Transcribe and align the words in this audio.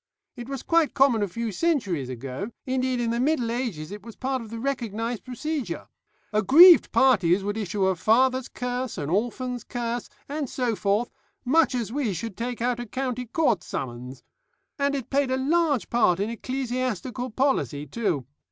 It 0.35 0.49
was 0.49 0.63
quite 0.63 0.95
common 0.95 1.21
a 1.21 1.27
few 1.27 1.51
centuries 1.51 2.09
ago; 2.09 2.49
indeed, 2.65 2.99
in 2.99 3.11
the 3.11 3.19
Middle 3.19 3.51
Ages 3.51 3.91
it 3.91 4.01
was 4.01 4.15
part 4.15 4.41
of 4.41 4.49
the 4.49 4.57
recognised 4.57 5.23
procedure. 5.23 5.89
Aggrieved 6.33 6.91
parties 6.91 7.43
would 7.43 7.55
issue 7.55 7.85
a 7.85 7.95
father's 7.95 8.47
curse, 8.49 8.97
an 8.97 9.11
orphan's 9.11 9.63
curse, 9.63 10.09
and 10.27 10.49
so 10.49 10.75
forth, 10.75 11.11
much 11.45 11.75
as 11.75 11.93
we 11.93 12.13
should 12.13 12.35
take 12.35 12.63
out 12.63 12.79
a 12.79 12.87
county 12.87 13.27
court 13.27 13.61
summons. 13.63 14.23
And 14.79 14.95
it 14.95 15.11
played 15.11 15.29
a 15.29 15.37
large 15.37 15.87
part 15.91 16.19
in 16.19 16.31
ecclesiastical 16.31 17.29
policy 17.29 17.85
too. 17.85 18.25